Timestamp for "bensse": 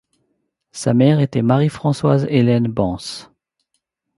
2.67-3.29